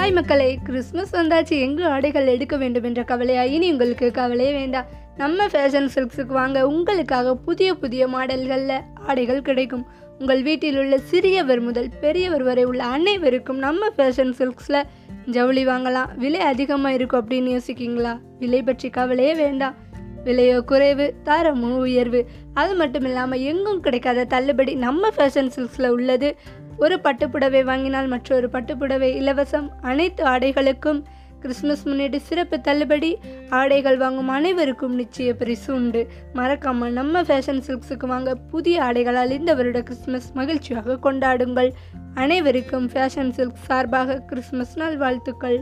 Hi 0.00 0.14
மக்களே 0.14 0.58
Christmas 0.64 1.14
வந்தாச்சு. 1.14 1.60
எங்கு 1.60 1.86
ஆடைகள் 1.86 2.26
எடுக்க 2.26 2.56
வேண்டும் 2.56 2.82
என்ற 2.82 3.02
கவலையா? 3.02 3.42
இனி 3.42 3.70
உங்களுக்கு 3.70 4.10
கவலையே 4.10 4.52
வேண்டாம். 4.52 4.84
நம்ம 5.16 5.46
ஃபேஷன் 5.46 5.88
சில்க்ஸுக்கு 5.94 6.26
வாங்க. 6.26 6.66
உங்களுக்காக 6.66 7.34
புதிய 7.34 7.74
புதிய 7.74 8.06
மாடல்களில் 8.06 8.80
ஆடைகள் 9.06 9.42
கிடைக்கும். 9.42 9.86
உங்கள் 10.18 10.42
வீட்டில் 10.42 10.78
உள்ள 10.78 10.98
சிறியவர் 10.98 11.60
முதல் 11.60 11.88
பெரியவர் 12.00 12.42
வரை 12.42 12.64
உள்ள 12.64 12.84
அனைவருக்கும் 12.84 13.58
நம்ம 13.58 13.88
ஃபேஷன் 13.96 14.32
சில்க்ஸில் 14.38 14.82
ஜவுளி 15.26 15.66
வாங்கலாம். 15.66 16.16
விலை 16.16 16.40
அதிகமாக 16.40 16.94
இருக்கும் 16.94 17.28
அப்படின்னு 17.28 17.58
யோசிக்கிங்களா 17.58 18.18
விலை 18.38 18.62
பற்றி 18.62 18.88
கவலையே 18.88 19.34
வேண்டாம். 19.34 19.74
விலையோ 20.24 20.58
குறைவு 20.64 21.14
தரமோ 21.24 21.70
உயர்வு 21.86 22.20
அது 22.54 22.74
மட்டும் 22.74 23.04
இல்லாமல் 23.04 23.44
எங்கும் 23.50 23.80
கிடைக்காத 23.80 24.24
தள்ளுபடி 24.24 24.74
நம்ம 24.86 25.08
ஃபேஷன் 25.16 25.50
சில்க்ஸில் 25.56 25.88
உள்ளது. 25.88 26.30
ஒரு 26.78 27.00
பட்டுப்புடவை 27.04 27.62
வாங்கினால் 27.64 28.06
மற்றொரு 28.06 28.48
பட்டுப்புடவை 28.52 29.08
இலவசம். 29.20 29.66
அனைத்து 29.80 30.24
ஆடைகளுக்கும் 30.24 31.00
கிறிஸ்மஸ் 31.40 31.84
முன்னிட்டு 31.86 32.20
சிறப்பு 32.20 32.60
தள்ளுபடி. 32.60 33.10
ஆடைகள் 33.48 33.96
வாங்கும் 33.96 34.28
அனைவருக்கும் 34.28 34.96
நிச்சய 35.00 35.30
பரிசு 35.32 35.74
உண்டு. 35.74 36.02
மறக்காமல் 36.32 36.92
நம்ம 36.92 37.22
ஃபேஷன் 37.22 37.62
சில்க்ஸுக்கு 37.66 38.06
வாங்க 38.06 38.34
புதிய 38.34 38.82
ஆடைகளால் 38.82 39.30
இந்த 39.30 39.54
வருட 39.54 39.80
கிறிஸ்மஸ் 39.82 40.30
மகிழ்ச்சியாக 40.32 40.98
கொண்டாடுங்கள். 41.06 41.70
அனைவருக்கும் 42.14 42.88
ஃபேஷன் 42.94 43.34
சில்க் 43.38 43.66
சார்பாக 43.68 44.20
கிறிஸ்மஸ் 44.26 44.76
நாள் 44.76 44.96
வாழ்த்துக்கள் 44.96 45.60